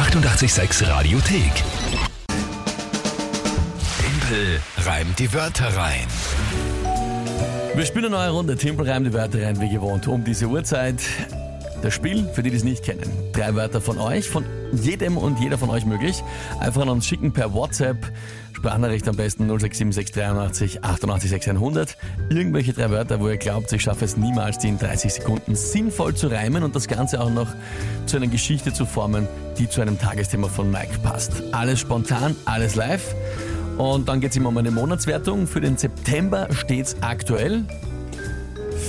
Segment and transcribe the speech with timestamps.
[0.00, 1.52] 886 Radiothek.
[3.98, 6.06] Tempel reimt die Wörter rein.
[7.74, 8.56] Wir spielen eine neue Runde.
[8.56, 11.02] Timpel reimt die Wörter rein, wie gewohnt, um diese Uhrzeit.
[11.82, 13.10] Das Spiel, für die, die es nicht kennen.
[13.32, 16.22] Drei Wörter von euch, von jedem und jeder von euch möglich.
[16.58, 17.96] Einfach an uns schicken per WhatsApp.
[18.52, 21.96] Sprachnachricht am besten 0676 88 600.
[22.28, 26.14] Irgendwelche drei Wörter, wo ihr glaubt, ich schaffe es niemals, die in 30 Sekunden sinnvoll
[26.14, 27.48] zu reimen und das Ganze auch noch
[28.04, 29.26] zu einer Geschichte zu formen,
[29.56, 31.42] die zu einem Tagesthema von Mike passt.
[31.52, 33.14] Alles spontan, alles live.
[33.78, 35.46] Und dann geht es immer um eine Monatswertung.
[35.46, 37.64] Für den September steht es aktuell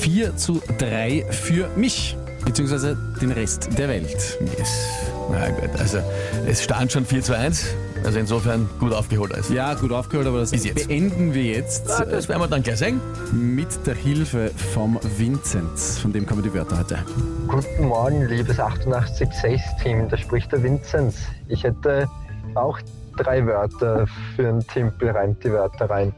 [0.00, 4.38] 4 zu 3 für mich, beziehungsweise den Rest der Welt.
[4.58, 4.88] Yes.
[5.30, 5.98] Na gut, also
[6.46, 7.66] es stand schon 4 zu 1.
[8.04, 9.50] Also insofern gut aufgeholt alles.
[9.50, 10.88] Ja, gut aufgeholt, aber das jetzt.
[10.88, 12.98] beenden wir jetzt Ah, Das werden wir dann gleich sehen.
[13.32, 15.78] mit der Hilfe vom Vincent.
[15.78, 16.98] Von dem kommen die Wörter heute.
[17.46, 20.08] Guten Morgen, liebes 886-Team.
[20.08, 21.16] Da spricht der Vinzenz.
[21.48, 22.08] Ich hätte
[22.54, 22.78] auch
[23.18, 26.14] drei Wörter für einen Timpel, reimt die Wörter rein.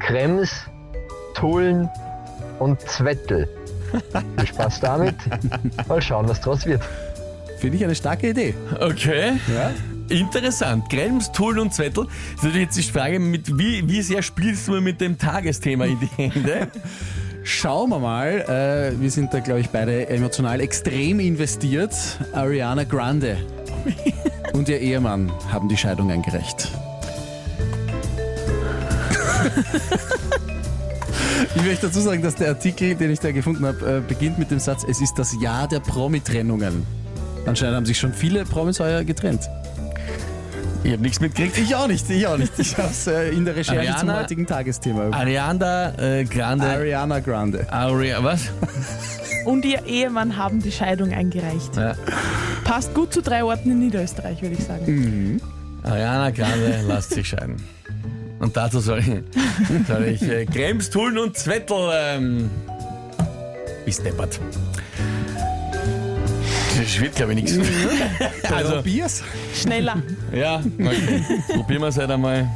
[0.00, 0.50] Krems,
[1.34, 1.88] Tullen
[2.58, 3.48] und Zwettel.
[4.36, 5.14] Viel Spaß damit.
[5.88, 6.82] Mal schauen, was draus wird.
[7.58, 8.54] Finde ich eine starke Idee.
[8.80, 9.32] Okay.
[9.54, 9.70] Ja?
[10.08, 10.88] Interessant.
[10.90, 12.06] Krems, Tullen und Zettel.
[12.34, 16.00] Ist natürlich jetzt die Frage, mit wie, wie sehr spielst du mit dem Tagesthema in
[16.00, 16.68] die Hände?
[17.42, 18.92] Schauen wir mal.
[18.96, 21.94] Äh, wir sind da, glaube ich, beide emotional extrem investiert.
[22.32, 23.38] Ariana Grande
[24.52, 26.70] und ihr Ehemann haben die Scheidung eingereicht.
[31.56, 34.50] Ich möchte dazu sagen, dass der Artikel, den ich da gefunden habe, äh, beginnt mit
[34.50, 36.86] dem Satz, es ist das Jahr der Promi-Trennungen.
[37.46, 39.42] Anscheinend haben sich schon viele Promis heuer getrennt.
[40.82, 41.58] Ich habe nichts mitgekriegt.
[41.58, 42.52] Ich auch nicht, ich auch nicht.
[42.58, 45.10] Ich habe es äh, in der Recherche zum Ariana- heutigen Tagesthema.
[45.10, 46.66] Ariana äh, Grande.
[46.66, 47.70] Ariana Grande.
[47.70, 48.42] Aria, was?
[49.44, 51.76] und ihr Ehemann haben die Scheidung eingereicht.
[51.76, 51.94] Ja.
[52.64, 55.40] Passt gut zu drei Orten in Niederösterreich, würde ich sagen.
[55.82, 57.56] Ariana Grande lässt sich scheiden.
[58.40, 62.50] Und dazu soll ich, soll ich äh, Krems, Tullen und Zettel ähm,
[63.84, 64.40] bis deppert.
[66.78, 67.58] Das wird, glaube ich, nichts.
[68.50, 69.22] Also, Probier's.
[69.54, 70.02] Schneller.
[70.32, 71.24] ja, okay.
[71.52, 72.50] probieren wir es halt einmal.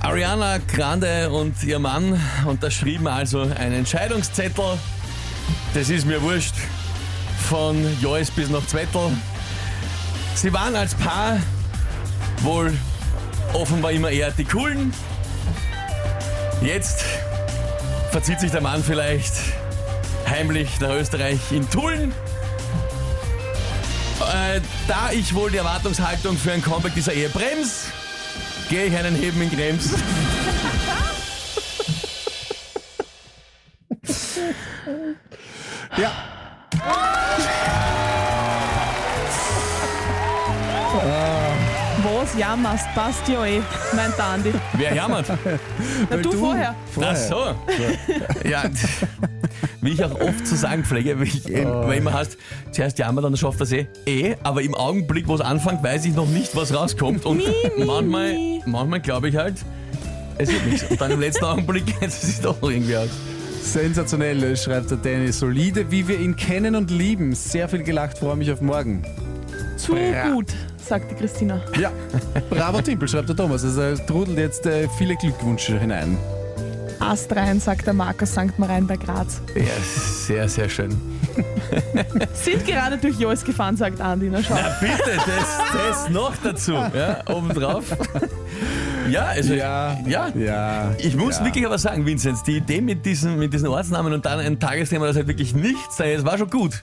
[0.00, 4.78] Ariana Grande und ihr Mann unterschrieben also einen Entscheidungszettel.
[5.74, 6.54] Das ist mir wurscht.
[7.48, 9.10] Von Joyce bis nach Zwettel.
[10.34, 11.38] Sie waren als Paar
[12.38, 12.72] wohl
[13.52, 14.92] offenbar immer eher die Coolen.
[16.62, 17.04] Jetzt
[18.10, 19.34] verzieht sich der Mann vielleicht
[20.28, 22.12] heimlich nach Österreich in Tulln.
[24.20, 27.86] Äh, da ich wohl die Erwartungshaltung für ein Comeback dieser Ehe brems,
[28.70, 29.90] gehe ich einen Heben in Krems.
[35.96, 36.10] Ja.
[42.04, 43.60] Was jammerst, passt ja eh,
[43.94, 44.52] meint der Andi.
[44.74, 45.26] Wer jammert?
[46.10, 46.74] Na, du, vorher.
[47.00, 47.54] Ach so.
[48.48, 48.64] Ja,
[49.80, 52.38] wie ich auch oft zu sagen pflege, weil, ich, äh, weil immer heißt,
[52.72, 53.86] zuerst jammert, dann schafft er eh.
[54.06, 57.24] Eh, aber im Augenblick, wo es anfängt, weiß ich noch nicht, was rauskommt.
[57.26, 57.42] Und
[57.78, 58.34] manchmal,
[58.66, 59.56] manchmal glaube ich halt,
[60.38, 60.90] es wird nichts.
[60.90, 63.10] Und dann im letzten Augenblick geht es sich doch irgendwie aus.
[63.64, 65.32] Sensationell, schreibt der Danny.
[65.32, 67.34] Solide, wie wir ihn kennen und lieben.
[67.34, 69.02] Sehr viel gelacht, freue mich auf morgen.
[69.76, 69.96] Zu
[70.32, 71.60] gut, sagt die Christina.
[71.80, 71.90] Ja.
[72.50, 73.64] Bravo Timpel, schreibt der Thomas.
[73.64, 76.16] Also es trudelt jetzt äh, viele Glückwünsche hinein.
[77.00, 78.58] Ast rein, sagt der Markus St.
[78.58, 79.40] Marien bei Graz.
[79.54, 79.64] Ja,
[80.26, 80.90] sehr, sehr schön.
[82.34, 84.28] Sind gerade durch Jois gefahren, sagt Andi.
[84.30, 84.54] Na schau.
[84.54, 86.72] Na bitte, das, das noch dazu.
[86.72, 87.84] Ja, obendrauf.
[89.08, 89.98] Ja, also, ja.
[90.06, 90.28] Ja.
[90.34, 90.94] Ja.
[90.98, 91.44] Ich muss ja.
[91.44, 95.06] wirklich aber sagen, Vinzenz, die Idee mit diesen, mit diesen Ortsnamen und dann ein Tagesthema,
[95.06, 96.82] das halt wirklich nichts sei, das war schon gut.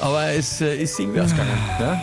[0.00, 1.50] Aber es äh, ist irgendwie ausgegangen.
[1.80, 2.02] Ja?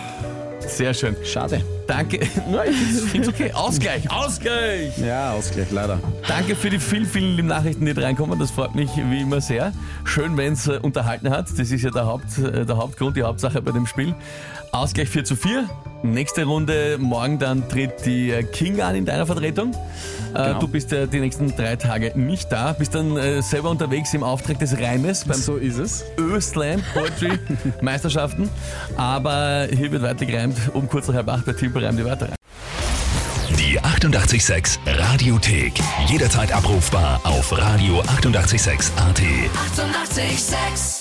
[0.68, 1.16] Sehr schön.
[1.24, 1.62] Schade.
[1.88, 2.20] Danke.
[2.52, 3.52] Nein, ich finde es okay.
[3.52, 4.98] Ausgleich, Ausgleich.
[4.98, 6.00] Ja, Ausgleich, leider.
[6.28, 8.40] Danke für die vielen, vielen lieben Nachrichten, die da reinkommen.
[8.40, 9.74] Das freut mich wie immer sehr.
[10.06, 11.50] Schön, wenn es äh, unterhalten hat.
[11.50, 14.16] Das ist ja der, Haupt, äh, der Hauptgrund, die Hauptsache bei dem Spiel.
[14.72, 15.70] Ausgleich 4 zu 4.
[16.04, 19.76] Nächste Runde, morgen dann tritt die äh, King an in deiner Vertretung.
[20.34, 20.60] Äh, Genau.
[20.60, 22.74] Du bist ja die nächsten drei Tage nicht da.
[22.74, 26.04] Bist dann äh, selber unterwegs im Auftrag des Reimes beim So ist es.
[26.18, 27.38] Ö-Slam Poetry
[27.82, 28.50] Meisterschaften.
[28.98, 30.58] Aber hier wird weiter gereimt.
[30.74, 32.36] Um kurz nach halb acht bei Timpel reimt die Wörter rein.
[33.60, 35.74] Die 886 Radiothek.
[36.08, 38.10] Jederzeit abrufbar auf radio886.at.
[38.18, 38.92] 886!
[38.96, 41.01] 886